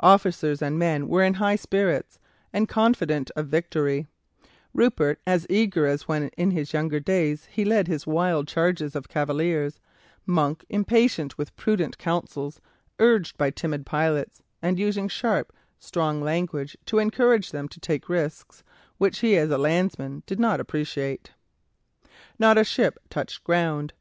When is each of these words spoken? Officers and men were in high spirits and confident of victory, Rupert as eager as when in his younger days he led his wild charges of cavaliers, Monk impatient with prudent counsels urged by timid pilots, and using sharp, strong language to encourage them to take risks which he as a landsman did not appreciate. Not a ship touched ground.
Officers 0.00 0.62
and 0.62 0.78
men 0.78 1.06
were 1.06 1.22
in 1.22 1.34
high 1.34 1.56
spirits 1.56 2.18
and 2.50 2.66
confident 2.66 3.30
of 3.36 3.48
victory, 3.48 4.06
Rupert 4.72 5.20
as 5.26 5.46
eager 5.50 5.84
as 5.86 6.08
when 6.08 6.28
in 6.28 6.52
his 6.52 6.72
younger 6.72 6.98
days 6.98 7.44
he 7.52 7.62
led 7.62 7.86
his 7.86 8.06
wild 8.06 8.48
charges 8.48 8.96
of 8.96 9.10
cavaliers, 9.10 9.78
Monk 10.24 10.64
impatient 10.70 11.36
with 11.36 11.54
prudent 11.56 11.98
counsels 11.98 12.58
urged 12.98 13.36
by 13.36 13.50
timid 13.50 13.84
pilots, 13.84 14.42
and 14.62 14.78
using 14.78 15.08
sharp, 15.08 15.52
strong 15.78 16.22
language 16.22 16.78
to 16.86 16.98
encourage 16.98 17.50
them 17.50 17.68
to 17.68 17.78
take 17.78 18.08
risks 18.08 18.64
which 18.96 19.18
he 19.18 19.36
as 19.36 19.50
a 19.50 19.58
landsman 19.58 20.22
did 20.24 20.40
not 20.40 20.58
appreciate. 20.58 21.32
Not 22.38 22.56
a 22.56 22.64
ship 22.64 22.98
touched 23.10 23.44
ground. 23.44 23.92